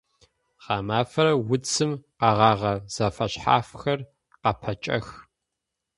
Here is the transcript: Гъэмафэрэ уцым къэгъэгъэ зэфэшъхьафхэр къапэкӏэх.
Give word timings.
Гъэмафэрэ 0.63 1.33
уцым 1.53 1.91
къэгъэгъэ 2.19 2.73
зэфэшъхьафхэр 2.93 3.99
къапэкӏэх. 4.41 5.07